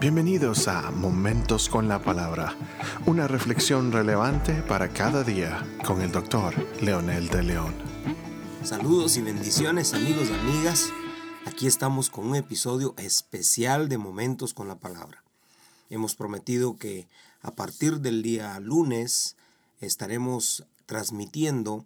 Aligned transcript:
Bienvenidos 0.00 0.66
a 0.66 0.90
Momentos 0.90 1.68
con 1.68 1.86
la 1.86 2.00
Palabra, 2.00 2.56
una 3.04 3.28
reflexión 3.28 3.92
relevante 3.92 4.62
para 4.62 4.88
cada 4.88 5.22
día 5.24 5.62
con 5.84 6.00
el 6.00 6.10
doctor 6.10 6.54
Leonel 6.80 7.28
de 7.28 7.42
León. 7.42 7.74
Saludos 8.64 9.18
y 9.18 9.20
bendiciones 9.20 9.92
amigos 9.92 10.30
y 10.30 10.32
amigas. 10.32 10.88
Aquí 11.44 11.66
estamos 11.66 12.08
con 12.08 12.28
un 12.28 12.36
episodio 12.36 12.94
especial 12.96 13.90
de 13.90 13.98
Momentos 13.98 14.54
con 14.54 14.68
la 14.68 14.76
Palabra. 14.76 15.22
Hemos 15.90 16.14
prometido 16.14 16.78
que 16.78 17.06
a 17.42 17.50
partir 17.50 18.00
del 18.00 18.22
día 18.22 18.58
lunes 18.58 19.36
estaremos 19.82 20.64
transmitiendo 20.86 21.84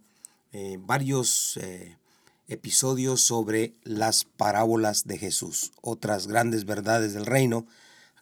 eh, 0.52 0.78
varios 0.78 1.56
eh, 1.56 1.96
episodios 2.46 3.22
sobre 3.22 3.74
las 3.82 4.24
parábolas 4.24 5.04
de 5.04 5.18
Jesús, 5.18 5.72
otras 5.80 6.28
grandes 6.28 6.64
verdades 6.64 7.12
del 7.12 7.26
reino. 7.26 7.66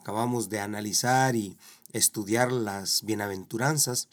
Acabamos 0.03 0.49
de 0.49 0.59
analizar 0.59 1.37
y 1.37 1.57
estudiar 1.93 2.51
las 2.51 3.05
bienaventuranzas 3.05 4.09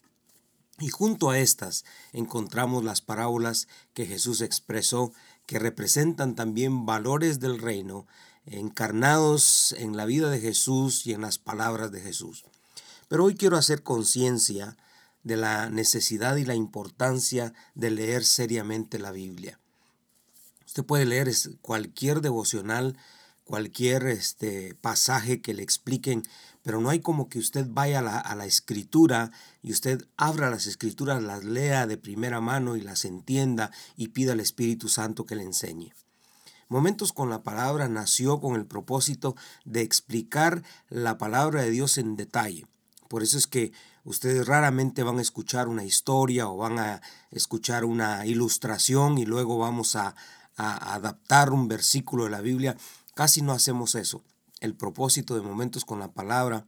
y 0.77 0.89
junto 0.89 1.31
a 1.31 1.39
estas 1.39 1.84
encontramos 2.13 2.84
las 2.84 3.02
parábolas 3.02 3.67
que 3.95 4.05
Jesús 4.05 4.41
expresó 4.41 5.12
que 5.48 5.57
representan 5.57 6.35
también 6.35 6.85
valores 6.85 7.39
del 7.39 7.57
reino 7.57 8.05
encarnados 8.45 9.73
en 9.79 9.98
la 9.98 10.05
vida 10.05 10.29
de 10.29 10.39
Jesús 10.39 11.07
y 11.07 11.13
en 11.13 11.21
las 11.21 11.39
palabras 11.39 11.91
de 11.91 12.01
Jesús. 12.01 12.45
Pero 13.07 13.26
hoy 13.26 13.34
quiero 13.34 13.57
hacer 13.57 13.81
conciencia 13.81 14.77
de 15.23 15.37
la 15.37 15.71
necesidad 15.71 16.35
y 16.35 16.45
la 16.45 16.53
importancia 16.53 17.51
de 17.73 17.90
leer 17.90 18.23
seriamente 18.23 18.99
la 18.99 19.12
Biblia. 19.12 19.59
Usted 20.67 20.85
puede 20.85 21.07
leer 21.07 21.31
cualquier 21.63 22.21
devocional, 22.21 22.95
cualquier 23.49 24.05
este, 24.05 24.76
pasaje 24.76 25.41
que 25.41 25.55
le 25.55 25.63
expliquen, 25.63 26.21
pero 26.62 26.80
no 26.80 26.91
hay 26.91 26.99
como 26.99 27.29
que 27.29 27.40
usted 27.40 27.65
vaya 27.68 27.98
a 27.98 28.01
la, 28.04 28.20
a 28.20 28.35
la 28.35 28.46
escritura 28.46 29.32
y 29.63 29.71
usted 29.71 30.05
abra 30.18 30.51
las 30.51 30.68
escrituras, 30.68 31.24
las 31.24 31.43
lea 31.43 31.87
de 31.87 31.98
primera 31.98 32.41
mano 32.41 32.76
y 32.76 32.82
las 32.82 33.05
entienda 33.05 33.71
y 33.98 34.09
pida 34.09 34.34
al 34.34 34.40
Espíritu 34.40 34.87
Santo 34.87 35.26
que 35.26 35.35
le 35.35 35.41
enseñe. 35.41 35.96
Momentos 36.68 37.12
con 37.12 37.32
la 37.32 37.41
palabra 37.41 37.90
nació 37.90 38.40
con 38.40 38.55
el 38.55 38.68
propósito 38.68 39.35
de 39.65 39.81
explicar 39.81 40.62
la 40.87 41.18
palabra 41.18 41.63
de 41.63 41.71
Dios 41.71 41.98
en 41.98 42.15
detalle. 42.18 42.68
Por 43.07 43.24
eso 43.24 43.40
es 43.40 43.48
que 43.48 43.71
ustedes 44.04 44.46
raramente 44.46 45.02
van 45.02 45.18
a 45.18 45.24
escuchar 45.24 45.70
una 45.70 45.85
historia 45.85 46.48
o 46.49 46.57
van 46.57 46.77
a 46.77 47.02
escuchar 47.31 47.84
una 47.84 48.27
ilustración 48.27 49.18
y 49.18 49.26
luego 49.26 49.57
vamos 49.57 49.96
a, 49.96 50.13
a 50.55 50.93
adaptar 50.93 51.52
un 51.52 51.68
versículo 51.68 52.26
de 52.26 52.29
la 52.29 52.41
Biblia. 52.41 52.77
Casi 53.15 53.41
no 53.41 53.52
hacemos 53.52 53.96
eso. 53.96 54.24
El 54.60 54.76
propósito 54.76 55.35
de 55.35 55.41
momentos 55.41 55.85
con 55.85 55.99
la 55.99 56.12
palabra 56.12 56.68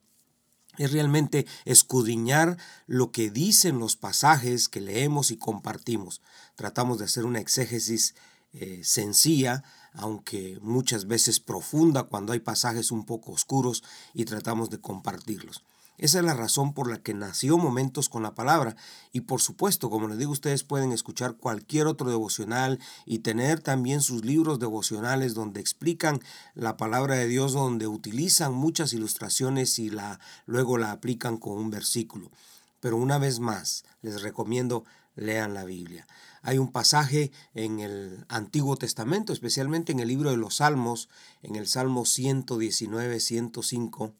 es 0.77 0.91
realmente 0.91 1.45
escudriñar 1.65 2.57
lo 2.87 3.11
que 3.11 3.29
dicen 3.29 3.79
los 3.79 3.97
pasajes 3.97 4.69
que 4.69 4.81
leemos 4.81 5.31
y 5.31 5.37
compartimos. 5.37 6.21
Tratamos 6.55 6.99
de 6.99 7.05
hacer 7.05 7.25
una 7.25 7.39
exégesis 7.39 8.15
eh, 8.53 8.81
sencilla, 8.83 9.63
aunque 9.93 10.57
muchas 10.61 11.07
veces 11.07 11.39
profunda 11.39 12.03
cuando 12.03 12.33
hay 12.33 12.39
pasajes 12.39 12.91
un 12.91 13.05
poco 13.05 13.31
oscuros 13.31 13.83
y 14.13 14.25
tratamos 14.25 14.69
de 14.69 14.79
compartirlos. 14.79 15.63
Esa 16.01 16.17
es 16.17 16.25
la 16.25 16.33
razón 16.33 16.73
por 16.73 16.89
la 16.89 16.97
que 16.97 17.13
nació 17.13 17.59
Momentos 17.59 18.09
con 18.09 18.23
la 18.23 18.33
Palabra. 18.33 18.75
Y 19.11 19.21
por 19.21 19.39
supuesto, 19.39 19.91
como 19.91 20.07
les 20.07 20.17
digo, 20.17 20.31
ustedes 20.31 20.63
pueden 20.63 20.91
escuchar 20.91 21.35
cualquier 21.35 21.85
otro 21.85 22.09
devocional 22.09 22.79
y 23.05 23.19
tener 23.19 23.59
también 23.59 24.01
sus 24.01 24.25
libros 24.25 24.57
devocionales 24.57 25.35
donde 25.35 25.61
explican 25.61 26.19
la 26.55 26.75
palabra 26.75 27.13
de 27.17 27.27
Dios, 27.27 27.53
donde 27.53 27.85
utilizan 27.85 28.51
muchas 28.51 28.93
ilustraciones 28.93 29.77
y 29.77 29.91
la, 29.91 30.19
luego 30.47 30.79
la 30.79 30.91
aplican 30.91 31.37
con 31.37 31.59
un 31.59 31.69
versículo. 31.69 32.31
Pero 32.79 32.97
una 32.97 33.19
vez 33.19 33.39
más, 33.39 33.85
les 34.01 34.23
recomiendo 34.23 34.85
lean 35.15 35.53
la 35.53 35.65
Biblia. 35.65 36.07
Hay 36.41 36.57
un 36.57 36.71
pasaje 36.71 37.31
en 37.53 37.79
el 37.79 38.25
Antiguo 38.27 38.75
Testamento, 38.75 39.33
especialmente 39.33 39.91
en 39.91 39.99
el 39.99 40.07
libro 40.07 40.31
de 40.31 40.37
los 40.37 40.55
Salmos, 40.55 41.09
en 41.43 41.57
el 41.57 41.67
Salmo 41.67 42.05
119, 42.05 43.19
105 43.19 44.15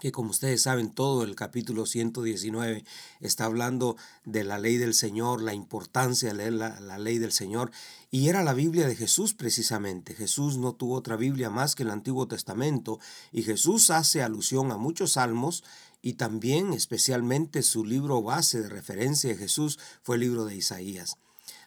que 0.00 0.12
como 0.12 0.30
ustedes 0.30 0.62
saben, 0.62 0.90
todo 0.90 1.24
el 1.24 1.34
capítulo 1.34 1.86
119 1.86 2.84
está 3.20 3.44
hablando 3.44 3.96
de 4.24 4.44
la 4.44 4.58
ley 4.58 4.76
del 4.76 4.94
Señor, 4.94 5.42
la 5.42 5.54
importancia 5.54 6.28
de 6.28 6.34
leer 6.34 6.52
la, 6.52 6.80
la, 6.80 6.98
ley 6.98 7.18
del 7.18 7.32
Señor, 7.32 7.70
y 8.10 8.28
era 8.28 8.42
la 8.42 8.54
Biblia 8.54 8.86
de 8.86 8.96
Jesús 8.96 9.34
precisamente. 9.34 10.14
Jesús 10.14 10.58
no 10.58 10.74
tuvo 10.74 10.94
otra 10.94 11.16
Biblia 11.16 11.50
más 11.50 11.74
que 11.74 11.82
el 11.82 11.90
Antiguo 11.90 12.28
Testamento, 12.28 12.98
y 13.32 13.42
Jesús 13.42 13.90
hace 13.90 14.22
alusión 14.22 14.72
a 14.72 14.76
muchos 14.76 15.12
salmos, 15.12 15.64
y 16.02 16.14
también 16.14 16.72
especialmente 16.72 17.62
su 17.62 17.84
libro 17.84 18.22
base 18.22 18.60
de 18.60 18.68
referencia 18.68 19.30
de 19.30 19.36
Jesús 19.36 19.78
fue 20.02 20.16
el 20.16 20.22
libro 20.22 20.44
de 20.44 20.56
Isaías. 20.56 21.16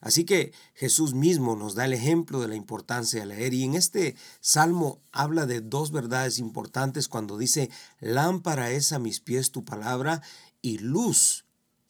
Así 0.01 0.25
que 0.25 0.53
Jesús 0.73 1.13
mismo 1.13 1.55
nos 1.55 1.75
da 1.75 1.85
el 1.85 1.93
ejemplo 1.93 2.39
de 2.39 2.47
la 2.47 2.55
importancia 2.55 3.19
de 3.19 3.25
leer 3.25 3.53
y 3.53 3.63
en 3.63 3.75
este 3.75 4.15
salmo 4.39 5.01
habla 5.11 5.45
de 5.45 5.61
dos 5.61 5.91
verdades 5.91 6.39
importantes 6.39 7.07
cuando 7.07 7.37
dice, 7.37 7.69
lámpara 7.99 8.71
es 8.71 8.91
a 8.93 8.99
mis 8.99 9.19
pies 9.19 9.51
tu 9.51 9.65
palabra 9.65 10.21
y 10.61 10.77
luz 10.77 11.45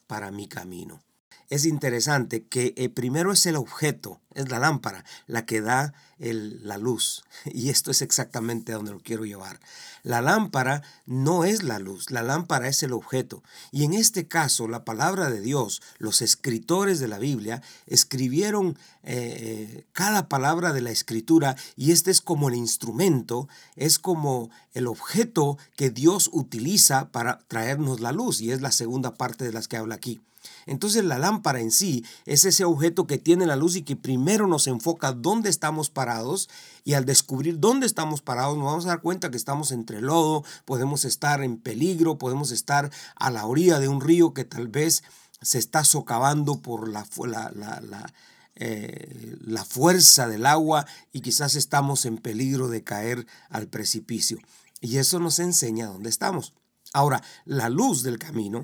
para 0.06 0.30
mi 0.30 0.48
camino. 0.48 1.02
Es 1.50 1.66
interesante 1.66 2.44
que 2.44 2.74
eh, 2.76 2.88
primero 2.88 3.32
es 3.32 3.44
el 3.44 3.56
objeto, 3.56 4.20
es 4.34 4.48
la 4.50 4.60
lámpara, 4.60 5.04
la 5.26 5.46
que 5.46 5.60
da 5.60 5.92
la 6.18 6.78
luz. 6.78 7.24
Y 7.44 7.70
esto 7.70 7.90
es 7.90 8.02
exactamente 8.02 8.72
a 8.72 8.76
donde 8.76 8.92
lo 8.92 9.00
quiero 9.00 9.24
llevar. 9.24 9.58
La 10.04 10.20
lámpara 10.20 10.82
no 11.06 11.44
es 11.44 11.64
la 11.64 11.80
luz, 11.80 12.12
la 12.12 12.22
lámpara 12.22 12.68
es 12.68 12.84
el 12.84 12.92
objeto. 12.92 13.42
Y 13.72 13.82
en 13.82 13.94
este 13.94 14.28
caso, 14.28 14.68
la 14.68 14.84
palabra 14.84 15.28
de 15.28 15.40
Dios, 15.40 15.82
los 15.98 16.22
escritores 16.22 17.00
de 17.00 17.08
la 17.08 17.18
Biblia, 17.18 17.62
escribieron 17.86 18.78
eh, 19.02 19.86
cada 19.92 20.28
palabra 20.28 20.72
de 20.72 20.82
la 20.82 20.92
escritura 20.92 21.56
y 21.74 21.90
este 21.90 22.12
es 22.12 22.20
como 22.20 22.48
el 22.48 22.54
instrumento, 22.54 23.48
es 23.74 23.98
como 23.98 24.50
el 24.72 24.86
objeto 24.86 25.58
que 25.76 25.90
Dios 25.90 26.30
utiliza 26.32 27.10
para 27.10 27.40
traernos 27.48 27.98
la 27.98 28.12
luz. 28.12 28.40
Y 28.40 28.52
es 28.52 28.60
la 28.60 28.70
segunda 28.70 29.14
parte 29.14 29.44
de 29.44 29.52
las 29.52 29.66
que 29.66 29.76
habla 29.76 29.96
aquí. 29.96 30.20
Entonces 30.66 31.04
la 31.04 31.18
lámpara 31.18 31.60
en 31.60 31.70
sí 31.70 32.04
es 32.26 32.44
ese 32.44 32.64
objeto 32.64 33.06
que 33.06 33.18
tiene 33.18 33.46
la 33.46 33.56
luz 33.56 33.76
y 33.76 33.82
que 33.82 33.96
primero 33.96 34.46
nos 34.46 34.66
enfoca 34.66 35.12
dónde 35.12 35.50
estamos 35.50 35.90
parados 35.90 36.48
y 36.84 36.94
al 36.94 37.04
descubrir 37.04 37.58
dónde 37.58 37.86
estamos 37.86 38.22
parados 38.22 38.56
nos 38.56 38.66
vamos 38.66 38.84
a 38.86 38.88
dar 38.88 39.02
cuenta 39.02 39.30
que 39.30 39.36
estamos 39.36 39.72
entre 39.72 40.00
lodo, 40.00 40.44
podemos 40.64 41.04
estar 41.04 41.42
en 41.42 41.58
peligro, 41.58 42.18
podemos 42.18 42.50
estar 42.50 42.90
a 43.16 43.30
la 43.30 43.46
orilla 43.46 43.78
de 43.78 43.88
un 43.88 44.00
río 44.00 44.34
que 44.34 44.44
tal 44.44 44.68
vez 44.68 45.02
se 45.42 45.58
está 45.58 45.84
socavando 45.84 46.60
por 46.60 46.88
la, 46.88 47.06
la, 47.26 47.50
la, 47.80 48.12
eh, 48.56 49.36
la 49.40 49.64
fuerza 49.64 50.28
del 50.28 50.44
agua 50.46 50.86
y 51.12 51.20
quizás 51.20 51.54
estamos 51.54 52.04
en 52.04 52.18
peligro 52.18 52.68
de 52.68 52.84
caer 52.84 53.26
al 53.48 53.68
precipicio. 53.68 54.38
Y 54.80 54.98
eso 54.98 55.18
nos 55.18 55.38
enseña 55.38 55.86
dónde 55.86 56.10
estamos. 56.10 56.54
Ahora, 56.92 57.22
la 57.44 57.68
luz 57.68 58.02
del 58.02 58.18
camino 58.18 58.62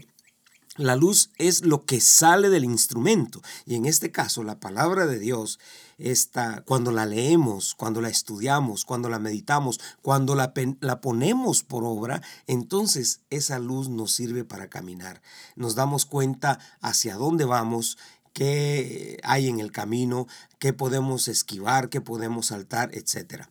la 0.76 0.97
luz 0.97 1.31
es 1.38 1.64
lo 1.64 1.84
que 1.84 2.00
sale 2.00 2.50
del 2.50 2.64
instrumento 2.64 3.42
y 3.64 3.75
en 3.75 3.87
este 3.87 4.10
caso 4.10 4.42
la 4.42 4.60
palabra 4.60 5.06
de 5.06 5.19
Dios 5.19 5.59
está 5.98 6.62
cuando 6.66 6.92
la 6.92 7.06
leemos, 7.06 7.75
cuando 7.75 8.00
la 8.00 8.09
estudiamos, 8.09 8.84
cuando 8.84 9.09
la 9.09 9.19
meditamos, 9.19 9.81
cuando 10.03 10.34
la, 10.34 10.53
la, 10.81 11.00
ponemos 11.00 11.62
por 11.62 11.84
obra, 11.84 12.22
entonces 12.47 13.20
esa 13.31 13.59
luz 13.59 13.88
nos 13.88 14.12
sirve 14.12 14.44
para 14.44 14.69
caminar. 14.69 15.22
Nos 15.54 15.75
damos 15.75 16.04
cuenta 16.04 16.59
hacia 16.81 17.16
dónde 17.16 17.44
vamos, 17.44 17.97
qué 18.32 19.19
hay 19.22 19.48
en 19.48 19.60
el 19.60 19.72
camino, 19.72 20.26
qué 20.59 20.72
podemos 20.72 21.28
esquivar, 21.28 21.88
qué 21.88 22.03
podemos 22.03 22.47
saltar, 22.47 22.91
etc. 22.94 23.47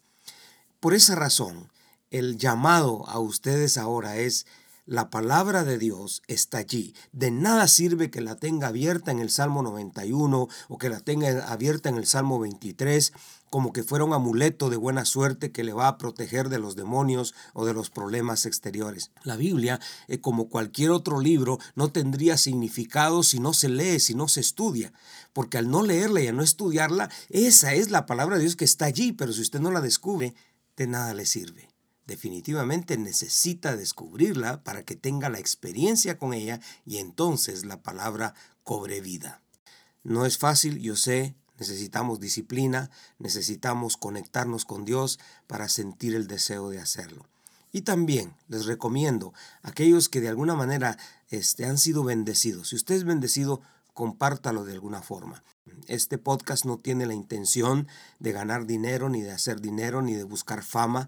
Por 0.80 0.94
esa 0.94 1.16
razón, 1.16 1.72
el 2.12 2.38
llamado 2.38 3.08
a 3.08 3.18
ustedes 3.20 3.78
ahora 3.78 4.18
es 4.18 4.46
la 4.86 5.10
palabra 5.10 5.64
de 5.64 5.78
Dios 5.78 6.22
está 6.28 6.60
allí. 6.60 6.94
De 7.12 7.32
nada 7.32 7.68
sirve 7.68 8.12
que 8.12 8.22
la 8.22 8.36
tenga 8.36 8.68
abierta 8.68 9.12
en 9.12 9.20
el 9.20 9.30
Salmo 9.30 9.64
91 9.64 10.48
o 10.68 10.78
que 10.78 10.90
la 10.90 11.00
tenga 11.00 11.52
abierta 11.52 11.90
en 11.90 11.98
el 11.98 12.06
Salmo 12.06 12.40
23 12.40 13.12
como 13.50 13.72
que 13.72 13.84
fuera 13.84 14.04
un 14.04 14.14
amuleto 14.14 14.70
de 14.70 14.76
buena 14.76 15.06
suerte 15.06 15.52
que 15.52 15.64
le 15.64 15.72
va 15.72 15.88
a 15.88 15.98
proteger 15.98 16.50
de 16.50 16.60
los 16.60 16.76
demonios 16.76 17.34
o 17.54 17.66
de 17.66 17.74
los 17.74 17.90
problemas 17.90 18.46
exteriores. 18.46 19.12
La 19.24 19.38
Biblia, 19.38 19.80
eh, 20.08 20.20
como 20.20 20.50
cualquier 20.50 20.92
otro 20.92 21.20
libro, 21.20 21.58
no 21.74 21.92
tendría 21.92 22.38
significado 22.38 23.24
si 23.24 23.40
no 23.40 23.54
se 23.54 23.70
lee, 23.70 24.00
si 24.00 24.14
no 24.14 24.28
se 24.28 24.42
estudia, 24.42 24.92
porque 25.32 25.58
al 25.58 25.70
no 25.70 25.84
leerla 25.84 26.22
y 26.22 26.28
a 26.28 26.34
no 26.34 26.44
estudiarla, 26.44 27.10
esa 27.30 27.74
es 27.74 27.92
la 27.92 28.06
palabra 28.06 28.36
de 28.36 28.42
Dios 28.42 28.56
que 28.56 28.66
está 28.66 28.86
allí, 28.86 29.14
pero 29.14 29.32
si 29.32 29.42
usted 29.42 29.62
no 29.62 29.72
la 29.72 29.82
descubre, 29.82 30.36
de 30.76 30.88
nada 30.88 31.14
le 31.14 31.26
sirve 31.26 31.75
definitivamente 32.06 32.98
necesita 32.98 33.76
descubrirla 33.76 34.64
para 34.64 34.84
que 34.84 34.96
tenga 34.96 35.30
la 35.30 35.40
experiencia 35.40 36.18
con 36.18 36.34
ella 36.34 36.60
y 36.86 36.98
entonces 36.98 37.66
la 37.66 37.82
palabra 37.82 38.34
cobre 38.64 39.02
vida. 39.02 39.42
No 40.04 40.26
es 40.26 40.38
fácil, 40.38 40.80
yo 40.80 40.96
sé, 40.96 41.36
necesitamos 41.58 42.20
disciplina, 42.20 42.92
necesitamos 43.20 43.98
conectarnos 43.98 44.66
con 44.66 44.86
Dios 44.86 45.20
para 45.48 45.70
sentir 45.70 46.16
el 46.16 46.28
deseo 46.28 46.70
de 46.70 46.80
hacerlo. 46.80 47.26
Y 47.72 47.82
también 47.82 48.36
les 48.48 48.66
recomiendo 48.66 49.34
a 49.62 49.70
aquellos 49.70 50.08
que 50.08 50.22
de 50.22 50.30
alguna 50.30 50.56
manera 50.56 50.98
este, 51.30 51.66
han 51.66 51.78
sido 51.78 52.04
bendecidos. 52.04 52.70
Si 52.70 52.76
usted 52.76 52.96
es 52.96 53.04
bendecido, 53.04 53.62
compártalo 53.94 54.64
de 54.64 54.74
alguna 54.74 55.02
forma. 55.02 55.44
Este 55.88 56.18
podcast 56.18 56.66
no 56.66 56.78
tiene 56.78 57.06
la 57.06 57.14
intención 57.14 57.88
de 58.20 58.32
ganar 58.32 58.66
dinero, 58.66 59.10
ni 59.10 59.22
de 59.22 59.32
hacer 59.32 59.62
dinero, 59.62 60.02
ni 60.02 60.14
de 60.14 60.24
buscar 60.24 60.64
fama. 60.64 61.08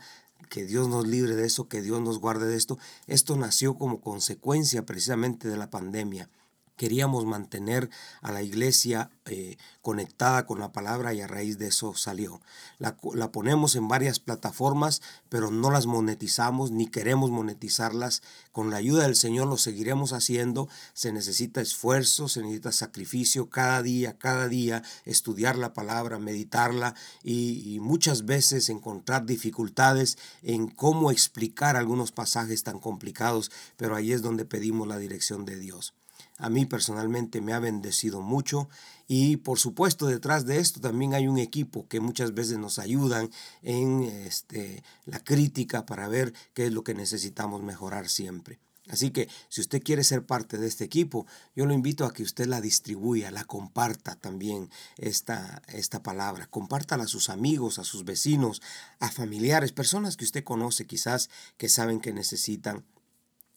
Que 0.49 0.65
Dios 0.65 0.87
nos 0.87 1.07
libre 1.07 1.35
de 1.35 1.45
eso, 1.45 1.67
que 1.67 1.81
Dios 1.81 2.01
nos 2.01 2.19
guarde 2.19 2.47
de 2.47 2.57
esto. 2.57 2.77
Esto 3.07 3.37
nació 3.37 3.75
como 3.75 4.01
consecuencia 4.01 4.85
precisamente 4.85 5.47
de 5.47 5.57
la 5.57 5.69
pandemia 5.69 6.29
queríamos 6.77 7.25
mantener 7.25 7.89
a 8.21 8.31
la 8.31 8.43
iglesia 8.43 9.09
eh, 9.25 9.57
conectada 9.81 10.45
con 10.45 10.59
la 10.59 10.71
palabra 10.71 11.13
y 11.13 11.21
a 11.21 11.27
raíz 11.27 11.57
de 11.57 11.67
eso 11.67 11.95
salió. 11.95 12.39
La, 12.77 12.95
ponemos 13.31 13.75
en 13.75 13.87
varias 13.87 14.19
plataformas, 14.19 15.01
pero 15.27 15.51
no 15.51 15.71
las 15.71 15.87
monetizamos 15.87 16.71
ni 16.71 16.87
queremos 16.87 17.31
monetizarlas. 17.31 18.21
Con 18.51 18.69
la 18.69 18.77
ayuda 18.77 19.03
del 19.03 19.15
Señor 19.15 19.47
lo 19.47 19.57
seguiremos 19.57 20.13
haciendo. 20.13 20.69
Se 20.93 21.11
necesita 21.11 21.61
esfuerzo, 21.61 22.29
se 22.29 22.41
necesita 22.41 22.71
sacrificio 22.71 23.49
cada 23.49 23.81
día, 23.81 24.17
cada 24.17 24.47
día, 24.47 24.83
estudiar 25.05 25.57
la 25.57 25.73
palabra, 25.73 26.19
meditarla 26.19 26.95
y, 27.23 27.73
y 27.73 27.79
muchas 27.79 28.25
veces 28.25 28.69
encontrar 28.69 29.25
dificultades 29.25 30.17
en 30.43 30.67
cómo 30.67 31.11
explicar 31.11 31.75
algunos 31.75 32.11
pasajes 32.11 32.63
tan 32.63 32.79
complicados, 32.79 33.51
pero 33.77 33.95
ahí 33.95 34.11
es 34.11 34.21
donde 34.21 34.45
pedimos 34.45 34.87
la 34.87 34.97
dirección 34.97 35.43
de 35.45 35.57
Dios 35.57 35.93
a 36.37 36.49
mí 36.49 36.65
personalmente 36.65 37.41
me 37.41 37.53
ha 37.53 37.59
bendecido 37.59 38.21
mucho 38.21 38.69
y 39.07 39.37
por 39.37 39.59
supuesto 39.59 40.05
detrás 40.07 40.45
de 40.45 40.59
esto 40.59 40.79
también 40.79 41.13
hay 41.13 41.27
un 41.27 41.37
equipo 41.37 41.87
que 41.87 41.99
muchas 41.99 42.33
veces 42.33 42.57
nos 42.57 42.79
ayudan 42.79 43.29
en 43.63 44.03
este, 44.03 44.83
la 45.05 45.23
crítica 45.23 45.85
para 45.85 46.07
ver 46.07 46.33
qué 46.53 46.67
es 46.67 46.73
lo 46.73 46.83
que 46.83 46.93
necesitamos 46.93 47.63
mejorar 47.63 48.09
siempre. 48.09 48.59
Así 48.89 49.11
que 49.11 49.27
si 49.49 49.61
usted 49.61 49.83
quiere 49.83 50.03
ser 50.03 50.25
parte 50.25 50.57
de 50.57 50.67
este 50.67 50.85
equipo, 50.85 51.25
yo 51.55 51.65
lo 51.65 51.73
invito 51.73 52.05
a 52.05 52.13
que 52.13 52.23
usted 52.23 52.45
la 52.47 52.61
distribuya, 52.61 53.31
la 53.31 53.43
comparta 53.43 54.15
también 54.15 54.69
esta, 54.97 55.61
esta 55.67 56.01
palabra. 56.01 56.47
Compártala 56.47 57.03
a 57.03 57.07
sus 57.07 57.29
amigos, 57.29 57.79
a 57.79 57.83
sus 57.83 58.05
vecinos, 58.05 58.61
a 58.99 59.11
familiares, 59.11 59.73
personas 59.73 60.15
que 60.15 60.23
usted 60.23 60.43
conoce 60.43 60.85
quizás 60.85 61.29
que 61.57 61.67
saben 61.67 61.99
que 61.99 62.13
necesitan 62.13 62.85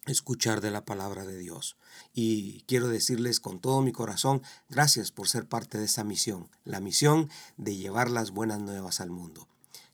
escuchar 0.07 0.61
de 0.61 0.71
la 0.71 0.85
palabra 0.85 1.25
de 1.25 1.37
Dios. 1.39 1.77
Y 2.13 2.63
quiero 2.63 2.89
decirles 2.89 3.41
con 3.41 3.61
todo 3.61 3.83
mi 3.83 3.93
corazón, 3.93 4.43
gracias 4.69 5.13
por 5.13 5.29
ser 5.29 5.47
parte 5.47 5.79
de 5.79 5.85
esa 5.85 6.05
misión, 6.05 6.49
la 6.65 6.81
misión 6.81 7.29
de 7.57 7.77
llevar 7.77 8.11
las 8.11 8.31
buenas 8.31 8.61
nuevas 8.61 9.01
al 9.01 9.11
mundo. 9.11 9.49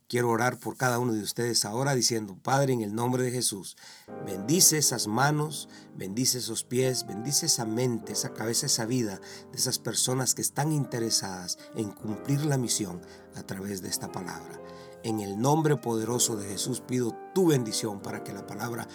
Quiero 0.08 0.30
orar 0.30 0.60
por 0.60 0.76
cada 0.76 1.00
uno 1.00 1.14
de 1.14 1.22
ustedes 1.22 1.64
ahora 1.64 1.92
diciendo, 1.96 2.38
Padre, 2.40 2.72
en 2.72 2.82
el 2.82 2.94
nombre 2.94 3.24
de 3.24 3.32
Jesús, 3.32 3.76
bendice 4.24 4.78
esas 4.78 5.08
manos, 5.08 5.68
bendice 5.96 6.38
esos 6.38 6.62
pies, 6.62 7.08
bendice 7.08 7.46
esa 7.46 7.64
mente, 7.64 8.12
esa 8.12 8.32
cabeza, 8.32 8.66
esa 8.66 8.86
vida 8.86 9.20
de 9.50 9.58
esas 9.58 9.80
personas 9.80 10.36
que 10.36 10.42
están 10.42 10.70
interesadas 10.70 11.58
en 11.74 11.90
cumplir 11.90 12.44
la 12.44 12.56
misión 12.56 13.02
a 13.34 13.42
través 13.42 13.82
de 13.82 13.88
esta 13.88 14.12
palabra. 14.12 14.62
En 15.02 15.18
el 15.18 15.40
nombre 15.40 15.76
poderoso 15.76 16.36
de 16.36 16.48
Jesús 16.48 16.80
pido 16.80 17.12
tu 17.34 17.48
bendición 17.48 18.00
para 18.00 18.22
que 18.22 18.32
la 18.32 18.46
palabra 18.46 18.86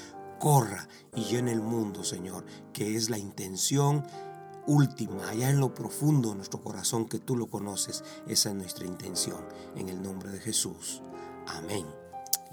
corra 0.42 0.88
y 1.16 1.24
llene 1.26 1.52
el 1.52 1.62
mundo, 1.62 2.04
Señor, 2.04 2.44
que 2.74 2.96
es 2.96 3.12
la 3.12 3.20
intención 3.20 4.04
última, 4.66 5.30
allá 5.30 5.52
en 5.52 5.60
lo 5.60 5.74
profundo 5.74 6.30
de 6.30 6.36
nuestro 6.36 6.64
corazón, 6.64 7.08
que 7.08 7.20
tú 7.20 7.38
lo 7.38 7.46
conoces. 7.46 8.04
Esa 8.28 8.50
es 8.50 8.56
nuestra 8.56 8.88
intención. 8.88 9.38
En 9.76 9.88
el 9.88 10.02
nombre 10.02 10.32
de 10.32 10.40
Jesús. 10.40 11.04
Amén 11.48 11.86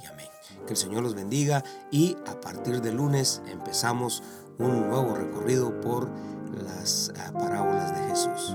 y 0.03 0.07
amén. 0.07 0.29
Que 0.67 0.75
el 0.75 0.77
Señor 0.77 1.03
los 1.03 1.15
bendiga 1.15 1.65
y 1.91 2.15
a 2.27 2.39
partir 2.41 2.83
de 2.83 2.93
lunes 2.93 3.41
empezamos 3.49 4.23
un 4.59 4.89
nuevo 4.89 5.15
recorrido 5.15 5.81
por 5.81 6.11
las 6.63 7.11
ah, 7.19 7.33
parábolas 7.33 7.95
de 7.95 8.09
Jesús. 8.11 8.55